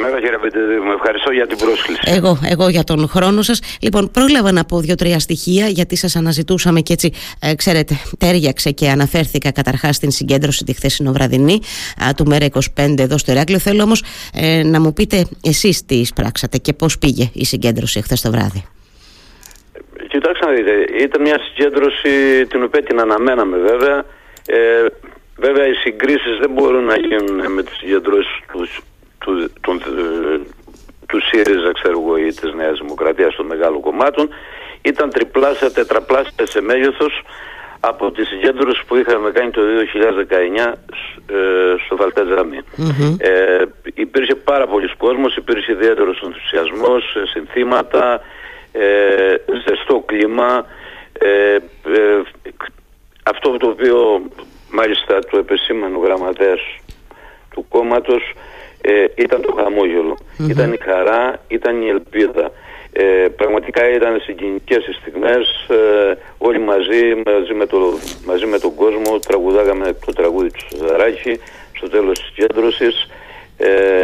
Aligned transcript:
Καλημέρα 0.00 0.22
κύριε 0.24 0.38
Πεντεδίου, 0.38 0.82
ευχαριστώ 0.92 1.30
για 1.30 1.46
την 1.46 1.58
πρόσκληση. 1.58 2.00
Εγώ, 2.16 2.38
εγώ 2.44 2.68
για 2.68 2.84
τον 2.84 3.08
χρόνο 3.08 3.42
σας. 3.42 3.78
Λοιπόν, 3.82 4.10
πρόλαβα 4.10 4.52
να 4.52 4.64
πω 4.64 4.80
δύο-τρία 4.80 5.18
στοιχεία 5.18 5.66
γιατί 5.66 5.96
σας 5.96 6.16
αναζητούσαμε 6.16 6.80
και 6.80 6.92
έτσι, 6.92 7.12
ε, 7.40 7.54
ξέρετε, 7.54 7.94
τέριαξε 8.18 8.70
και 8.70 8.88
αναφέρθηκα 8.88 9.52
καταρχάς 9.52 9.96
στην 9.96 10.10
συγκέντρωση 10.10 10.64
τη 10.64 10.72
χθεσινοβραδινή 10.72 11.60
του 12.16 12.24
ΜΕΡΑ 12.26 12.46
25 12.46 12.98
εδώ 12.98 13.18
στο 13.18 13.32
Ηράκλειο. 13.32 13.58
Θέλω 13.58 13.82
όμως 13.82 14.02
ε, 14.34 14.62
να 14.64 14.80
μου 14.80 14.92
πείτε 14.92 15.26
εσείς 15.44 15.84
τι 15.84 15.94
εισπράξατε 15.94 16.56
και 16.58 16.72
πώς 16.72 16.98
πήγε 16.98 17.30
η 17.34 17.44
συγκέντρωση 17.44 18.02
χθες 18.02 18.20
το 18.20 18.30
βράδυ. 18.30 18.64
Κοιτάξτε 20.08 20.46
να 20.46 20.52
δείτε, 20.52 20.72
ήταν 21.04 21.20
μια 21.22 21.38
συγκέντρωση 21.46 22.10
την 22.48 22.62
οποία 22.62 22.82
την 22.82 23.00
αναμέναμε 23.00 23.56
βέβαια. 23.56 24.04
Ε, 24.46 24.86
βέβαια 25.36 25.66
οι 25.66 25.74
συγκρίσεις 25.74 26.38
δεν 26.40 26.50
μπορούν 26.50 26.84
να 26.84 26.96
γίνουν 26.96 27.52
με 27.52 27.62
τις 27.62 27.76
συγκεντρώσεις 27.76 28.38
του, 28.52 28.68
του, 29.20 29.50
του, 29.60 29.80
του 31.06 31.20
ΣΥΡΙΖΑ 31.28 31.72
ξέρω 31.72 31.98
εγώ 32.62 32.72
ή 32.72 32.76
της 32.76 32.78
Νέας 32.78 32.78
Δημοκρατίας 32.78 33.34
των 33.34 33.46
μεγάλων 33.46 33.80
κομμάτων. 33.80 34.28
Ήταν 34.82 35.10
τριπλάσια, 35.10 35.70
τετραπλάσια 35.70 36.46
σε 36.46 36.60
μέγεθος 36.60 37.22
από 37.80 38.10
τη 38.10 38.24
συγκέντρωση 38.24 38.84
που 38.86 38.96
είχαμε 38.96 39.30
κάνει 39.30 39.50
το 39.50 39.60
2019 39.60 40.72
ε, 41.26 41.74
στο 41.84 41.96
Βαλτέζαμι. 41.96 42.58
Ε, 43.18 43.64
υπήρχε 43.94 44.34
πάρα 44.34 44.66
πολλοί 44.66 44.90
κόσμος, 44.96 45.36
υπήρχε 45.36 45.72
ιδιαίτερος 45.72 46.22
ενθουσιασμός, 46.22 47.16
συνθήματα, 47.32 48.20
ε, 48.72 49.34
ζεστό 49.66 50.02
κλίμα. 50.06 50.66
Ε, 51.12 51.54
ε, 51.54 52.22
αυτό 53.24 53.56
το 53.56 53.68
οποίο 53.68 54.22
μάλιστα 54.70 55.18
το 55.30 55.38
επεσήμανε 55.38 55.96
ο 55.96 56.00
γραμματέας 56.00 56.60
του 57.50 57.66
κόμματος 57.68 58.32
ε, 58.80 59.04
ήταν 59.14 59.40
το 59.40 59.52
χαμογελο 59.52 60.16
Ήταν 60.48 60.72
η 60.72 60.78
χαρά, 60.82 61.40
ήταν 61.48 61.82
η 61.82 61.88
ελπίδα. 61.88 62.52
Ε, 62.92 63.28
πραγματικά 63.36 63.90
ήταν 63.90 64.20
συγκινητικές 64.20 64.86
οι 64.86 64.92
στιγμές, 64.92 65.66
ε, 65.68 66.18
όλοι 66.38 66.58
μαζί, 66.58 67.22
μαζί 67.26 67.54
με, 67.54 67.66
το, 67.66 67.98
μαζί 68.24 68.46
με 68.46 68.58
τον 68.58 68.74
κόσμο, 68.74 69.18
τραγουδάγαμε 69.18 69.96
το 70.06 70.12
τραγούδι 70.12 70.50
του 70.50 70.66
Σουδαράκη 70.68 71.40
στο 71.76 71.88
τέλος 71.88 72.18
της 72.18 72.30
κέντρωσης. 72.34 73.08
Ε, 73.56 74.02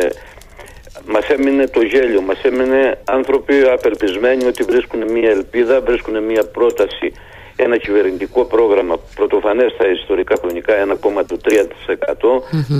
μας 1.06 1.28
έμεινε 1.28 1.66
το 1.66 1.80
γέλιο, 1.82 2.20
μας 2.20 2.42
έμεινε 2.42 2.98
άνθρωποι 3.04 3.54
απελπισμένοι 3.62 4.44
ότι 4.44 4.62
βρίσκουν 4.62 5.12
μια 5.12 5.30
ελπίδα, 5.30 5.80
βρίσκουν 5.80 6.22
μια 6.22 6.44
πρόταση, 6.44 7.12
ένα 7.56 7.76
κυβερνητικό 7.76 8.44
πρόγραμμα 8.44 8.96
πρωτοφανές 9.14 9.72
στα 9.72 9.88
ιστορικά 9.88 10.36
χρονικά 10.40 10.74
1,3% 10.74 10.96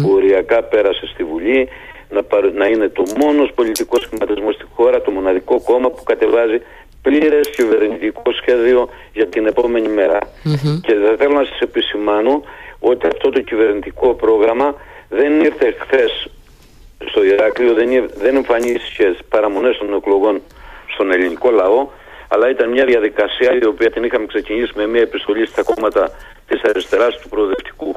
που 0.03 0.11
οριακά 0.11 0.63
πέρασε 0.63 1.07
στη 1.07 1.25
Βουλή, 1.25 1.69
να, 2.09 2.23
να 2.55 2.67
είναι 2.67 2.89
το 2.89 3.03
μόνος 3.21 3.53
πολιτικός 3.55 4.03
σχηματισμός 4.03 4.55
στη 4.55 4.65
χώρα, 4.75 5.01
το 5.03 5.11
μοναδικό 5.11 5.61
κόμμα 5.61 5.91
που 5.91 6.03
κατεβάζει 6.03 6.61
πλήρες 7.03 7.49
κυβερνητικό 7.49 8.33
σχέδιο 8.33 8.89
για 9.13 9.27
την 9.27 9.47
επόμενη 9.47 9.89
Και 10.83 10.95
θα 10.95 11.15
θέλω 11.19 11.35
να 11.35 11.45
σας 11.45 11.61
επισημάνω 11.61 12.43
ότι 12.79 13.07
αυτό 13.07 13.31
το 13.31 13.41
κυβερνητικό 13.41 14.15
πρόγραμμα 14.15 14.75
δεν 15.09 15.41
ήρθε 15.41 15.77
χθες 15.79 16.29
στο 17.09 17.25
Ηράκλειο 17.25 17.75
δεν, 17.75 18.11
δεν 18.17 18.37
εμφανίστηκε 18.37 19.17
παραμονές 19.29 19.77
των 19.79 19.95
εκλογών 19.95 20.43
στον 20.95 21.13
ελληνικό 21.13 21.51
λαό 21.51 21.89
αλλά 22.29 22.51
ήταν 22.51 22.71
μια 22.71 22.85
διαδικασία 22.85 23.59
η 23.63 23.67
οποία 23.67 23.91
την 23.91 24.05
είχαμε 24.05 24.27
ξεκινήσει 24.27 24.73
με 24.75 24.87
μια 24.87 25.01
επιστολή 25.01 25.47
στα 25.47 25.63
κόμματα 25.63 26.11
της 26.49 26.63
αριστεράς 26.63 27.19
του 27.21 27.29
προοδευτικού 27.29 27.95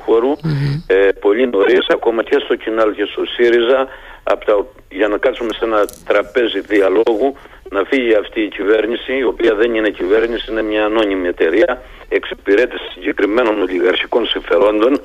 ε, 0.88 1.09
πολύ 1.19 1.47
νωρίς 1.47 1.86
ακόμα 1.89 2.23
και 2.23 2.38
στο 2.44 2.55
Κινάλ 2.55 2.94
και 2.94 3.08
στο 3.11 3.25
ΣΥΡΙΖΑ 3.25 3.88
από 4.23 4.72
για 4.89 5.08
να 5.08 5.17
κάτσουμε 5.17 5.53
σε 5.53 5.66
ένα 5.66 5.86
τραπέζι 6.08 6.59
διαλόγου 6.59 7.36
να 7.70 7.83
φύγει 7.83 8.16
αυτή 8.16 8.42
η 8.42 8.47
κυβέρνηση 8.47 9.17
η 9.17 9.23
οποία 9.23 9.55
δεν 9.55 9.75
είναι 9.75 9.89
κυβέρνηση 9.89 10.52
είναι 10.52 10.61
μια 10.61 10.86
ανώνυμη 10.86 11.27
εταιρεία 11.27 11.81
εξυπηρέτηση 12.09 12.83
συγκεκριμένων 12.93 13.61
ολιγαρχικών 13.61 14.26
συμφερόντων 14.26 15.02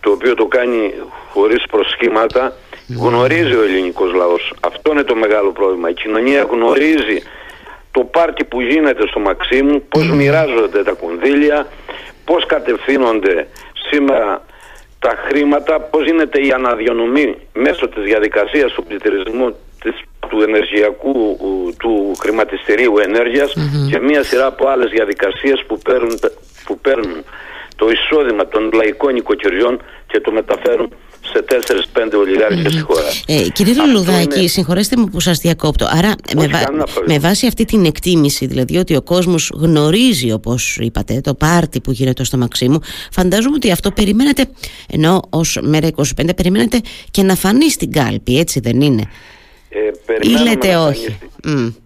το 0.00 0.10
οποίο 0.10 0.34
το 0.34 0.46
κάνει 0.46 0.94
χωρίς 1.32 1.62
προσχήματα 1.70 2.56
Γνωρίζει 2.88 3.54
ο 3.54 3.62
ελληνικός 3.62 4.12
λαός. 4.12 4.54
Αυτό 4.60 4.92
είναι 4.92 5.02
το 5.02 5.14
μεγάλο 5.14 5.50
πρόβλημα. 5.50 5.88
Η 5.90 5.94
κοινωνία 5.94 6.42
γνωρίζει 6.50 7.22
το 7.90 8.04
πάρτι 8.04 8.44
που 8.44 8.60
γίνεται 8.60 9.06
στο 9.06 9.20
Μαξίμου, 9.20 9.82
πώς 9.88 10.10
μοιράζονται 10.10 10.82
τα 10.82 10.92
κονδύλια, 10.92 11.66
πώς 12.26 12.46
κατευθύνονται 12.46 13.46
σήμερα 13.90 14.44
τα 14.98 15.12
χρήματα, 15.26 15.80
πώς 15.80 16.04
γίνεται 16.04 16.38
η 16.40 16.50
αναδιονομή 16.50 17.36
μέσω 17.52 17.88
της 17.88 18.02
διαδικασίας 18.02 18.72
του 18.72 18.84
πληκτηρισμού 18.84 19.56
του 20.28 20.42
ενεργειακού, 20.42 21.36
του 21.78 22.12
χρηματιστηρίου 22.20 22.94
και 23.90 23.98
μία 24.00 24.22
σειρά 24.22 24.46
από 24.46 24.68
άλλες 24.68 24.90
διαδικασίες 24.90 25.64
που 25.66 25.78
παίρνουν, 25.78 26.18
που 26.64 26.78
παίρνουν 26.78 27.24
το 27.76 27.88
εισόδημα 27.90 28.46
των 28.48 28.70
λαϊκών 28.72 29.16
οικοκυριών 29.16 29.82
και 30.06 30.20
το 30.20 30.32
μεταφέρουν 30.32 30.92
σε 31.32 31.44
4-5 31.94 32.12
ολιγάρχες 32.18 32.72
στη 32.72 32.80
χώρα. 32.80 33.08
Ε, 33.26 33.48
κύριε 33.52 33.74
Λουλουδάκη, 33.74 34.38
είναι... 34.38 34.48
συγχωρέστε 34.48 34.96
με 34.96 35.06
που 35.12 35.20
σας 35.20 35.38
διακόπτω. 35.38 35.86
Άρα, 35.90 36.14
με, 36.36 36.48
με, 37.06 37.18
βάση 37.18 37.46
αυτή 37.46 37.64
την 37.64 37.84
εκτίμηση, 37.84 38.46
δηλαδή 38.46 38.76
ότι 38.76 38.96
ο 38.96 39.02
κόσμος 39.02 39.52
γνωρίζει, 39.54 40.32
όπως 40.32 40.76
είπατε, 40.76 41.20
το 41.20 41.34
πάρτι 41.34 41.80
που 41.80 41.90
γίνεται 41.90 42.24
στο 42.24 42.36
Μαξίμου, 42.36 42.78
φαντάζομαι 43.10 43.54
ότι 43.54 43.70
αυτό 43.70 43.90
περιμένετε, 43.90 44.46
ενώ 44.92 45.22
ως 45.30 45.58
μέρα 45.62 45.88
25 45.96 46.02
περιμένετε 46.36 46.80
και 47.10 47.22
να 47.22 47.34
φανεί 47.34 47.70
στην 47.70 47.92
κάλπη, 47.92 48.38
έτσι 48.38 48.60
δεν 48.60 48.80
είναι; 48.80 49.02
Ε, 49.68 49.78
Ή 50.20 50.42
λέτε 50.48 50.76
όχι; 50.76 51.18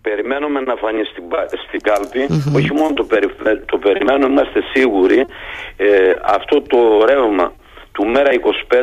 Περιμένουμε 0.02 0.60
να 0.60 0.74
φανεί 0.74 1.04
στην, 1.04 1.24
στην 1.66 1.80
καλπη 1.80 2.26
όχι 2.56 2.72
μόνο 2.72 2.94
το, 2.94 3.04
περι, 3.04 3.26
το 3.66 3.78
περιμένουμε, 3.78 4.26
είμαστε 4.26 4.60
σίγουροι 4.74 5.26
ε, 5.76 5.86
αυτό 6.24 6.62
το 6.62 7.04
ρεύμα 7.04 7.52
του 8.00 8.06
Μέρα 8.06 8.31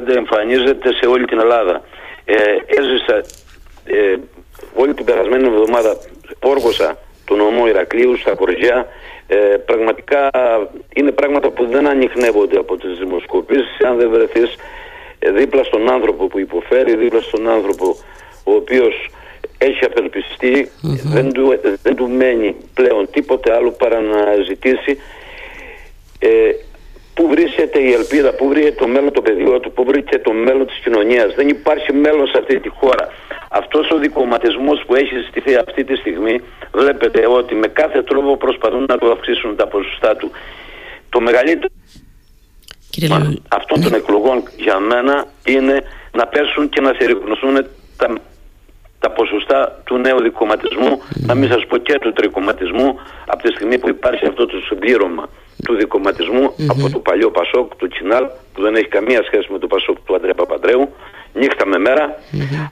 25 0.08 0.16
εμφανίζεται 0.16 0.94
σε 0.94 1.06
όλη 1.06 1.26
την 1.26 1.40
Ελλάδα. 1.40 1.82
Ε, 2.26 2.36
έζησα 2.66 3.16
ε, 3.86 4.16
όλη 4.76 4.94
την 4.94 5.06
περασμένη 5.06 5.48
εβδομάδα, 5.48 5.98
όργωσα 6.40 6.98
το 7.26 7.36
νομό 7.36 7.68
Ηρακλείου 7.68 8.18
στα 8.18 8.34
χωριά. 8.38 8.88
Ε, 9.28 9.36
πραγματικά 9.38 10.30
είναι 10.94 11.12
πράγματα 11.12 11.50
που 11.50 11.66
δεν 11.66 11.88
ανοιχνεύονται 11.88 12.58
από 12.58 12.78
τις 12.78 12.98
δημοσκοπήσεις 12.98 13.80
αν 13.88 13.98
δεν 13.98 14.10
βρεθείς 14.10 14.56
ε, 15.20 15.32
δίπλα 15.32 15.64
στον 15.64 15.92
άνθρωπο 15.92 16.28
που 16.28 16.40
υποφέρει, 16.40 16.96
δίπλα 16.96 17.22
στον 17.22 17.50
άνθρωπο 17.50 17.98
ο 18.44 18.54
οποίος 18.54 19.10
έχει 19.58 19.86
απελπιστεί, 19.86 20.70
δεν, 21.04 21.32
του, 21.32 21.60
δεν 21.84 21.96
του 21.96 22.10
μένει 22.10 22.56
πλέον 22.74 23.10
τίποτε 23.12 23.54
άλλο 23.54 23.72
παρά 23.72 24.00
να 24.00 24.36
ζητήσει 24.48 24.98
ε, 26.20 26.52
Πού 27.18 27.28
βρίσκεται 27.28 27.80
η 27.80 27.92
ελπίδα, 27.92 28.30
πού 28.34 28.48
βρίσκεται 28.48 28.76
το 28.84 28.88
μέλλον 28.88 29.12
του 29.12 29.22
παιδιού 29.22 29.60
του, 29.60 29.72
πού 29.72 29.84
βρίσκεται 29.84 30.20
το 30.20 30.32
μέλλον 30.32 30.66
της 30.68 30.78
κοινωνίας. 30.84 31.34
Δεν 31.36 31.48
υπάρχει 31.48 31.94
μέλλον 31.94 32.28
σε 32.28 32.38
αυτή 32.38 32.60
τη 32.60 32.70
χώρα. 32.70 33.06
Αυτός 33.50 33.90
ο 33.92 33.98
δικοματισμός 33.98 34.84
που 34.86 34.96
έχει 34.96 35.14
συστηθεί 35.16 35.56
αυτή 35.56 35.84
τη 35.84 35.96
στιγμή 35.96 36.42
βλέπετε 36.72 37.28
ότι 37.28 37.56
με 37.56 37.68
κάθε 37.68 38.04
τρόπο 38.04 38.38
προσπαθούν 38.38 38.86
να 38.88 38.98
του 38.98 39.12
αυξήσουν 39.12 39.56
τα 39.56 39.68
ποσοστά 39.68 40.16
του. 40.16 40.32
Το 41.10 41.20
μεγαλύτερο 41.20 41.74
Κύριε 42.90 43.16
αυτών 43.48 43.82
των 43.82 43.92
ναι. 43.92 43.98
εκλογών 43.98 44.44
για 44.58 44.80
μένα 44.80 45.26
είναι 45.46 45.84
να 46.12 46.28
πέσουν 46.28 46.70
και 46.70 46.82
να 46.82 46.94
συρρυκνωθούν 46.98 47.56
τα, 47.98 48.08
τα 49.00 49.10
ποσοστά 49.10 49.82
του 49.86 49.98
νέου 49.98 50.22
δικοματισμού, 50.22 51.02
να 51.28 51.36
μην 51.36 51.50
σας 51.50 51.66
πω 51.66 51.78
και 51.78 52.00
του 52.02 52.14
τρικοματισμού, 52.14 53.00
από 53.26 53.42
τη 53.44 53.54
στιγμή 53.54 53.78
που 53.78 53.90
υπάρχει 53.90 54.26
αυτό 54.26 54.46
το 54.46 54.58
συμπλήρωμα 54.68 55.30
του 55.66 55.76
δικοματισμου 55.76 56.54
από 56.68 56.90
το 56.90 57.00
παλιό 57.00 57.32
Πασόκ, 57.32 57.76
του 57.76 57.88
Τσινάλ, 57.88 58.26
που 58.54 58.62
δεν 58.62 58.76
έχει 58.76 58.88
καμία 58.88 59.24
σχέση 59.24 59.48
με 59.52 59.60
το 59.60 59.68
Πασόκ 59.68 59.98
του 60.06 60.16
Αντρέα 60.16 60.34
Παπαντρέου, 60.34 60.94
νύχτα 61.34 61.66
με 61.66 61.78
μέρα. 61.78 62.20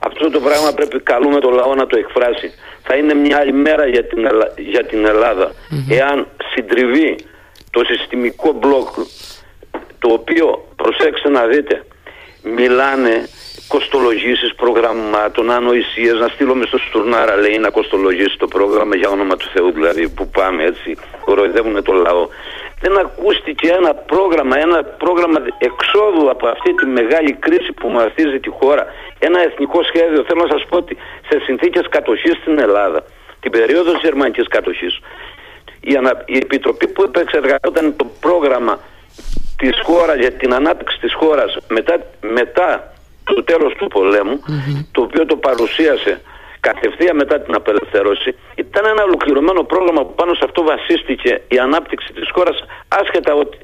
Αυτό 0.02 0.30
το 0.30 0.40
πράγμα 0.40 0.72
πρέπει 0.72 1.00
καλούμε 1.00 1.40
το 1.40 1.50
λαό 1.50 1.74
να 1.74 1.86
το 1.86 1.98
εκφράσει. 1.98 2.52
Θα 2.82 2.96
είναι 2.96 3.14
μια 3.14 3.36
άλλη 3.38 3.52
μέρα 3.52 3.86
για 3.86 4.04
την, 4.04 4.28
για 4.56 4.84
την 4.84 5.06
Ελλάδα. 5.06 5.52
Εάν 5.88 6.26
συντριβεί 6.54 7.16
το 7.70 7.84
συστημικό 7.84 8.52
μπλοκ, 8.52 8.88
το 9.98 10.12
οποίο, 10.12 10.68
προσέξτε 10.76 11.28
να 11.28 11.46
δείτε, 11.46 11.84
μιλάνε 12.42 13.28
κοστολογήσεις 13.68 14.54
προγραμμάτων, 14.54 15.50
ανοησίες, 15.50 16.14
να 16.18 16.28
στείλουμε 16.28 16.64
στο 16.66 16.78
Στουρνάρα 16.78 17.36
λέει 17.36 17.58
να 17.58 17.70
κοστολογήσει 17.70 18.36
το 18.38 18.46
πρόγραμμα 18.46 18.96
για 18.96 19.08
όνομα 19.08 19.36
του 19.36 19.48
Θεού 19.52 19.72
δηλαδή 19.72 20.08
που 20.08 20.28
πάμε 20.28 20.64
έτσι, 20.64 20.96
κοροϊδεύουν 21.24 21.82
το 21.82 21.92
λαό 21.92 22.28
δεν 22.80 22.98
ακούστηκε 22.98 23.68
ένα 23.68 23.94
πρόγραμμα, 23.94 24.58
ένα 24.58 24.84
πρόγραμμα 24.84 25.38
εξόδου 25.58 26.30
από 26.30 26.46
αυτή 26.48 26.74
τη 26.74 26.86
μεγάλη 26.86 27.32
κρίση 27.32 27.72
που 27.72 27.88
μαθίζει 27.88 28.38
τη 28.40 28.48
χώρα. 28.48 28.86
Ένα 29.18 29.40
εθνικό 29.42 29.82
σχέδιο. 29.82 30.24
Θέλω 30.24 30.42
να 30.46 30.50
σας 30.50 30.64
πω 30.68 30.76
ότι 30.76 30.96
σε 31.28 31.40
συνθήκες 31.44 31.86
κατοχής 31.88 32.36
στην 32.40 32.58
Ελλάδα, 32.58 33.04
την 33.40 33.50
περίοδο 33.50 33.92
της 33.92 34.00
γερμανικής 34.02 34.48
κατοχής, 34.48 35.00
η, 35.80 35.96
ανα... 35.96 36.22
η 36.26 36.36
Επιτροπή 36.36 36.88
που 36.88 37.02
επεξεργαζόταν 37.02 37.96
το 37.96 38.06
πρόγραμμα 38.20 38.78
της 39.56 39.80
χώρας 39.82 40.16
για 40.16 40.32
την 40.32 40.54
ανάπτυξη 40.54 40.98
της 40.98 41.14
χώρας 41.14 41.56
μετά, 41.68 42.00
μετά 42.20 42.92
το 43.34 43.44
τέλος 43.44 43.72
του 43.78 43.86
πολεμου 43.96 44.36
το 44.92 45.00
οποίο 45.06 45.26
το 45.26 45.36
παρουσίασε 45.36 46.12
κατευθείαν 46.60 47.16
μετά 47.16 47.40
την 47.40 47.54
απελευθέρωση 47.54 48.30
ήταν 48.54 48.84
ένα 48.92 49.02
ολοκληρωμένο 49.08 49.62
πρόγραμμα 49.72 50.02
που 50.06 50.14
πάνω 50.14 50.34
σε 50.34 50.44
αυτό 50.48 50.60
βασίστηκε 50.72 51.30
η 51.48 51.58
ανάπτυξη 51.58 52.12
της 52.12 52.28
χώρας 52.34 52.56
άσχετα 52.88 53.32
ότι 53.34 53.58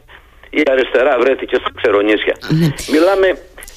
η 0.50 0.62
αριστερά 0.70 1.18
βρέθηκε 1.18 1.56
στα 1.56 1.70
ξερονίσια. 1.78 2.34
Ναι. 2.60 2.68
Μιλάμε 2.94 3.28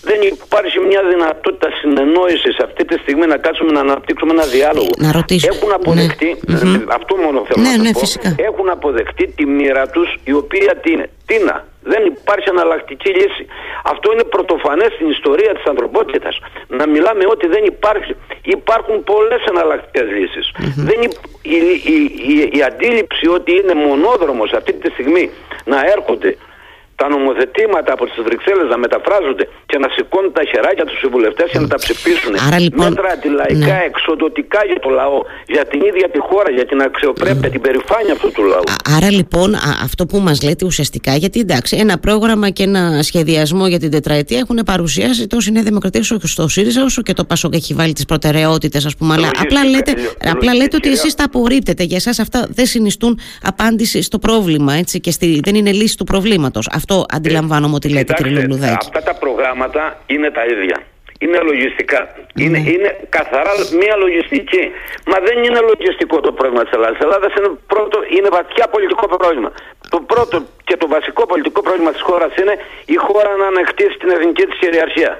δεν 0.09 0.19
υπάρχει 0.21 0.79
μια 0.79 1.01
δυνατότητα 1.13 1.67
συνεννόησης 1.79 2.57
αυτή 2.67 2.85
τη 2.85 2.95
στιγμή 3.03 3.25
να 3.25 3.37
κάτσουμε 3.37 3.71
να 3.71 3.79
αναπτύξουμε 3.79 4.31
ένα 4.31 4.45
διάλογο. 4.45 4.89
Να 4.97 5.11
ρωτήσω. 5.11 5.47
Έχουν 5.53 5.71
αποδεχτεί, 5.73 6.29
Ναι. 6.47 6.59
Μμμ. 6.63 6.83
αυτό 6.99 7.15
μόνο 7.15 7.45
θέλω 7.47 7.61
Ναι, 7.61 7.75
να 7.77 7.83
ναι, 7.83 7.91
πω, 7.91 7.99
φυσικά. 7.99 8.35
έχουν 8.37 8.69
αποδεχτεί 8.69 9.25
τη 9.37 9.45
μοίρα 9.45 9.87
τους 9.87 10.09
η 10.23 10.33
οποία 10.33 10.75
τι 10.81 10.91
είναι. 10.91 11.09
Τι 11.25 11.35
να, 11.43 11.65
δεν 11.91 12.01
υπάρχει 12.05 12.47
εναλλακτική 12.49 13.09
λύση. 13.09 13.43
Αυτό 13.83 14.11
είναι 14.13 14.23
πρωτοφανές 14.23 14.89
στην 14.93 15.09
ιστορία 15.09 15.51
της 15.55 15.65
ανθρωπότητας. 15.71 16.39
Να 16.67 16.87
μιλάμε 16.87 17.23
ότι 17.35 17.47
δεν 17.47 17.63
υπάρχει. 17.65 18.15
Υπάρχουν 18.57 19.03
πολλές 19.03 19.41
εναλλακτικές 19.51 20.07
λύσεις. 20.17 20.45
Δεν 20.89 21.01
υ- 21.01 21.19
η, 21.41 21.55
η, 21.95 21.97
η- 22.33 22.49
η 22.57 22.61
αντίληψη 22.63 23.27
ότι 23.27 23.51
είναι 23.59 23.73
μονόδρομος 23.73 24.51
αυτή 24.53 24.73
τη 24.73 24.89
στιγμή 24.91 25.29
να 25.65 25.79
έρχονται 25.95 26.37
τα 27.01 27.05
νομοθετήματα 27.15 27.89
από 27.95 28.03
τις 28.09 28.17
Βρυξέλλες 28.27 28.67
να 28.73 28.77
μεταφράζονται 28.85 29.45
και 29.69 29.77
να 29.83 29.87
σηκώνουν 29.95 30.31
τα 30.37 30.43
χεράκια 30.51 30.85
τους 30.89 30.99
οι 31.05 31.07
βουλευτές 31.15 31.47
και 31.51 31.59
να 31.59 31.67
τα 31.73 31.75
ψηφίσουν. 31.83 32.31
Άρα, 32.47 32.59
λοιπόν, 32.65 32.87
Μέτρα 32.87 33.09
αντιλαϊκά, 33.17 33.75
ναι. 33.77 33.83
εξοδοτικά 33.91 34.59
για 34.71 34.79
το 34.85 34.89
λαό, 34.99 35.17
για 35.55 35.65
την 35.71 35.79
ίδια 35.89 36.07
τη 36.13 36.19
χώρα, 36.27 36.49
για 36.57 36.65
την 36.65 36.79
αξιοπρέπεια, 36.81 37.49
την 37.55 37.61
περηφάνεια 37.61 38.13
αυτού 38.17 38.31
του 38.31 38.43
λαού. 38.43 38.63
Α- 38.73 38.95
Άρα 38.95 39.11
λοιπόν 39.11 39.49
α- 39.55 39.59
αυτό 39.87 40.05
που 40.05 40.17
μας 40.27 40.37
λέτε 40.47 40.65
ουσιαστικά 40.65 41.15
γιατί 41.15 41.39
εντάξει 41.39 41.73
ένα 41.79 41.97
πρόγραμμα 41.97 42.49
και 42.49 42.63
ένα 42.63 42.83
σχεδιασμό 43.03 43.67
για 43.67 43.79
την 43.79 43.91
τετραετία 43.91 44.39
έχουν 44.39 44.59
παρουσιάσει 44.65 45.27
τόσο 45.27 45.49
η 45.49 45.53
Νέα 45.53 45.63
Δημοκρατία 45.63 45.99
όσο 46.01 46.17
και 46.17 46.27
στο 46.27 46.47
ΣΥΡΙΖΑ 46.47 46.83
όσο 46.83 47.01
και 47.01 47.13
το 47.13 47.23
ΠΑΣΟΚ 47.25 47.53
έχει 47.55 47.73
βάλει 47.73 47.93
τις 47.93 48.05
προτεραιότητες 48.05 48.85
ας 48.85 48.95
πούμε 48.95 49.13
αλλά 49.13 49.21
Λογιστικά, 49.27 49.59
απλά 49.59 49.69
λέτε, 49.69 49.91
λο- 50.01 50.31
απλά 50.31 50.53
λέτε 50.53 50.75
ότι 50.75 50.85
λογιστικά. 50.87 50.91
εσείς 51.01 51.15
τα 51.15 51.23
απορρίπτετε 51.23 51.83
για 51.83 51.97
εσάς 51.97 52.19
αυτά 52.19 52.47
δεν 52.49 52.65
συνιστούν 52.65 53.19
απάντηση 53.41 54.01
στο 54.01 54.19
πρόβλημα 54.19 54.73
έτσι 54.73 54.99
και 54.99 55.11
στη, 55.11 55.39
δεν 55.43 55.55
είναι 55.55 55.71
λύση 55.71 55.97
του 55.97 56.03
προβλήματος 56.03 56.67
αυτό 56.85 57.05
αντιλαμβάνομαι 57.17 57.75
ότι 57.79 57.89
λέτε 57.95 58.13
κύριε 58.13 58.31
Κοιτάξτε, 58.31 58.47
Λουλουδάκη 58.47 58.85
αυτά 58.87 59.01
τα 59.09 59.15
προγράμματα 59.23 59.83
είναι 60.13 60.29
τα 60.37 60.43
ίδια. 60.53 60.77
Είναι 61.23 61.39
λογιστικά. 61.49 62.01
Είναι, 62.43 62.59
είναι 62.73 62.89
καθαρά 63.17 63.53
μία 63.81 63.95
λογιστική. 64.03 64.63
Μα 65.11 65.17
δεν 65.27 65.37
είναι 65.45 65.59
λογιστικό 65.71 66.15
το 66.27 66.31
πρόβλημα 66.37 66.63
της 66.63 66.73
Ελλάδας. 66.77 66.97
Η 67.01 67.03
Ελλάδα 67.07 67.27
είναι, 67.37 67.51
πρώτο, 67.73 67.97
είναι 68.15 68.29
βαθιά 68.37 68.65
πολιτικό 68.75 69.05
πρόβλημα. 69.17 69.51
Το 69.93 69.99
πρώτο 70.11 70.35
και 70.67 70.75
το 70.81 70.87
βασικό 70.95 71.25
πολιτικό 71.31 71.59
πρόβλημα 71.67 71.91
της 71.95 72.03
χώρας 72.09 72.31
είναι 72.41 72.55
η 72.95 72.97
χώρα 73.05 73.31
να 73.41 73.47
ανεχτήσει 73.53 73.95
την 74.01 74.09
εθνική 74.15 74.43
της 74.49 74.57
κυριαρχία. 74.61 75.11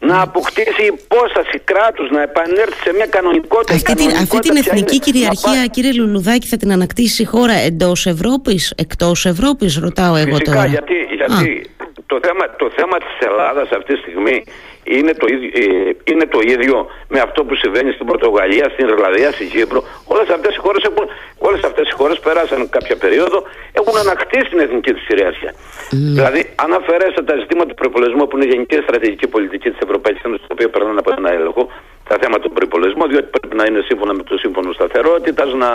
Να 0.00 0.20
αποκτήσει 0.20 0.82
υπόσταση 0.86 1.58
κράτους, 1.64 2.10
να 2.10 2.22
επανέλθει 2.22 2.80
σε 2.84 2.92
μια 2.96 3.06
κανονικότητα. 3.06 3.72
Η 3.72 3.76
αυτή 3.76 3.94
την, 3.94 4.06
αυτή 4.06 4.12
κανονικότητα 4.12 4.52
την 4.54 4.62
ποια 4.62 4.72
εθνική 4.72 4.94
είναι; 4.94 5.04
Να 5.04 5.12
κυριαρχία, 5.12 5.52
πάει- 5.52 5.70
κύριε 5.70 5.92
Λουλουδάκη, 5.92 6.46
θα 6.46 6.56
την 6.56 6.72
ανακτήσει 6.72 7.22
η 7.22 7.24
χώρα 7.24 7.52
εντός 7.52 8.06
Ευρώπης, 8.06 8.72
εκτός 8.76 9.26
Ευρώπης, 9.26 9.76
ρωτάω 9.78 10.16
εγώ 10.16 10.28
Φυσικά, 10.36 10.50
τώρα. 10.52 10.66
γιατί, 10.66 10.94
γιατί 11.16 11.70
το, 12.06 12.16
θέμα, 12.22 12.44
το 12.62 12.70
θέμα 12.76 12.96
της 12.98 13.14
Ελλάδας 13.28 13.68
αυτή 13.70 13.92
τη 13.94 14.00
στιγμή 14.00 14.44
είναι 14.84 15.12
το, 15.22 15.26
ίδιο, 15.34 15.50
ε, 15.62 15.96
είναι 16.10 16.26
το 16.34 16.40
ίδιο 16.54 16.86
με 17.08 17.18
αυτό 17.20 17.44
που 17.44 17.54
συμβαίνει 17.54 17.92
στην 17.92 18.06
Πορτογαλία, 18.06 18.64
στην 18.72 18.88
Ιρλανδία, 18.88 19.30
στην 19.32 19.48
Κύπρο. 19.50 19.80
Όλες 20.04 20.28
αυτές 20.28 20.54
οι 20.56 20.58
χώρες, 20.58 20.82
έχουν, 20.88 21.04
όλες 21.38 21.62
αυτές 21.62 21.88
οι 21.90 21.92
χώρες 21.92 22.18
πέρασαν 22.18 22.68
κάποια 22.68 22.96
περίοδο, 22.96 23.38
έχουν 23.72 23.96
ανακτήσει 24.04 24.48
την 24.52 24.60
εθνική 24.60 24.92
της 24.92 25.04
κυριαρχία. 25.08 25.52
Δηλαδή, 25.90 26.40
αν 26.62 26.72
αφαιρέσετε 26.72 27.22
τα 27.22 27.36
ζητήματα 27.40 27.68
του 27.68 27.74
προπολογισμού 27.74 28.26
που 28.26 28.36
είναι 28.36 28.46
η 28.46 28.48
γενική 28.48 28.76
στρατηγική 28.86 29.26
πολιτική 29.34 29.68
της 29.70 29.80
Ευρωπαϊκής 29.86 30.22
Ένωσης, 30.24 30.46
το 30.46 30.52
οποίο 30.56 30.68
περνάνε 30.68 30.98
από 30.98 31.10
ένα 31.18 31.32
έλεγχο, 31.32 31.62
τα 32.08 32.16
θέματα 32.20 32.42
του 32.42 32.52
προπολογισμού, 32.58 33.06
διότι 33.08 33.28
πρέπει 33.36 33.56
να 33.56 33.64
είναι 33.68 33.80
σύμφωνα 33.88 34.12
με 34.14 34.22
το 34.22 34.36
Σύμφωνο 34.38 34.72
Σταθερότητας, 34.72 35.52
να, 35.62 35.70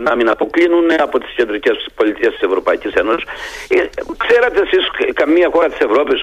να 0.00 0.12
μην 0.16 0.28
αποκλίνουν 0.28 0.88
από 1.06 1.18
τις 1.18 1.32
κεντρικές 1.36 1.76
πολιτείε 1.94 2.28
της 2.30 2.40
Ευρωπαϊκής 2.40 2.92
Ένωσης. 2.94 3.24
Ε, 3.68 3.76
ξέρατε 4.16 4.60
εσείς 4.66 4.84
καμία 5.14 5.48
χώρα 5.52 5.68
της 5.68 5.80
Ευρώπης 5.88 6.22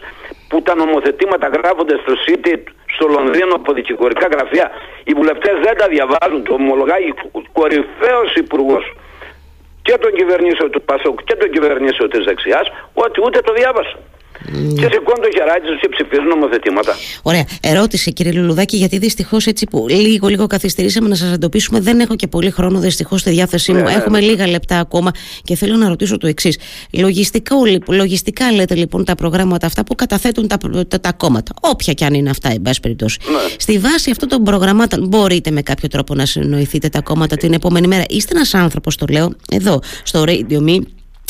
που 0.49 0.61
τα 0.61 0.75
νομοθετήματα 0.75 1.47
γράφονται 1.47 1.95
στο 2.03 2.13
City, 2.25 2.55
στο 2.95 3.07
Λονδίνο 3.07 3.53
από 3.55 3.73
δικηγορικά 3.73 4.27
γραφεία. 4.31 4.71
Οι 5.03 5.13
βουλευτές 5.13 5.55
δεν 5.65 5.77
τα 5.77 5.87
διαβάζουν. 5.87 6.43
Το 6.43 6.53
ομολογάει 6.53 7.13
κορυφαίος 7.51 8.33
υπουργός 8.35 8.93
και 9.81 9.97
των 9.97 10.11
κυβερνήσεων 10.13 10.71
του 10.71 10.81
Πασόκ 10.81 11.23
και 11.23 11.35
των 11.35 11.49
κυβερνήσεων 11.49 12.09
της 12.09 12.23
δεξιάς, 12.25 12.67
ότι 12.93 13.21
ούτε 13.25 13.39
το 13.41 13.53
διάβασαν. 13.53 13.99
Και 14.51 14.87
σηκώνουν 14.91 15.21
το 15.21 15.29
χεράκι 15.33 15.65
του 15.65 15.77
και 15.81 15.87
ψηφίζουν 15.89 16.27
νομοθετήματα. 16.27 16.95
Ωραία. 17.21 17.45
Ερώτηση, 17.61 18.13
κύριε 18.13 18.31
Λουλουδάκη, 18.31 18.77
γιατί 18.77 18.97
δυστυχώς 18.97 19.45
έτσι 19.45 19.65
που 19.69 19.85
λίγο, 19.89 20.27
λίγο 20.27 20.47
καθυστερήσαμε 20.47 21.07
να 21.07 21.15
σας 21.15 21.33
εντοπίσουμε. 21.33 21.79
Δεν 21.79 21.99
έχω 21.99 22.15
και 22.15 22.27
πολύ 22.27 22.51
χρόνο 22.51 22.79
δυστυχώς 22.79 23.19
στη 23.19 23.29
διάθεσή 23.29 23.71
μου. 23.71 23.77
Ναι, 23.77 23.83
ναι, 23.83 23.91
Έχουμε 23.91 24.19
ναι. 24.19 24.25
λίγα 24.25 24.47
λεπτά 24.47 24.79
ακόμα 24.79 25.11
και 25.43 25.55
θέλω 25.55 25.75
να 25.75 25.87
ρωτήσω 25.87 26.17
το 26.17 26.27
εξής. 26.27 26.59
Λογιστικά, 26.91 27.55
λογιστικά 27.87 28.51
λέτε 28.51 28.75
λοιπόν 28.75 29.05
τα 29.05 29.15
προγράμματα 29.15 29.65
αυτά 29.65 29.83
που 29.83 29.95
καταθέτουν 29.95 30.47
τα, 30.47 30.57
τα, 30.87 30.99
τα 30.99 31.13
κόμματα, 31.13 31.53
όποια 31.61 31.93
και 31.93 32.05
αν 32.05 32.13
είναι 32.13 32.29
αυτά, 32.29 32.49
εν 32.49 32.61
πάση 32.61 32.79
περιπτώσει. 32.79 33.19
Ναι. 33.31 33.55
Στη 33.57 33.77
βάση 33.77 34.11
αυτών 34.11 34.29
των 34.29 34.43
προγραμμάτων, 34.43 35.07
μπορείτε 35.07 35.51
με 35.51 35.61
κάποιο 35.61 35.87
τρόπο 35.87 36.15
να 36.15 36.25
συνοηθείτε 36.25 36.89
τα 36.89 37.01
κόμματα 37.01 37.35
την 37.35 37.53
επόμενη 37.53 37.87
μέρα. 37.87 38.03
Είστε 38.09 38.35
ένας 38.35 38.53
άνθρωπος, 38.53 38.95
το 38.95 39.05
λέω, 39.09 39.33
εδώ, 39.51 39.81
στο 40.03 40.23
Radio 40.27 40.59
Me, 40.67 40.79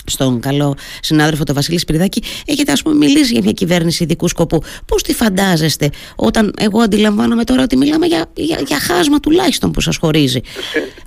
στον 0.09 0.39
καλό 0.39 0.75
συνάδελφο 1.01 1.43
τον 1.43 1.55
Βασίλη 1.55 1.79
Σπυριδάκη, 1.79 2.23
έχετε 2.45 2.71
ας 2.71 2.81
πούμε 2.81 2.95
μιλήσει 2.95 3.31
για 3.33 3.41
μια 3.43 3.51
κυβέρνηση 3.51 4.03
ειδικού 4.03 4.27
σκοπού. 4.27 4.63
Πώς 4.85 5.03
τη 5.03 5.13
φαντάζεστε 5.13 5.89
όταν 6.15 6.53
εγώ 6.59 6.79
αντιλαμβάνομαι 6.81 7.43
τώρα 7.43 7.63
ότι 7.63 7.77
μιλάμε 7.77 8.05
για, 8.05 8.25
για, 8.33 8.57
για 8.65 8.79
χάσμα 8.79 9.19
τουλάχιστον 9.19 9.71
που 9.71 9.81
σας 9.81 9.97
χωρίζει 9.97 10.41